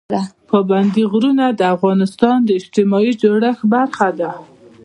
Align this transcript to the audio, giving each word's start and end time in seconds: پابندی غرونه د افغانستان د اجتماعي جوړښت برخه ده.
پابندی 0.49 1.03
غرونه 1.11 1.45
د 1.59 1.61
افغانستان 1.75 2.37
د 2.45 2.49
اجتماعي 2.59 3.11
جوړښت 3.21 3.63
برخه 3.73 4.07
ده. 4.19 4.31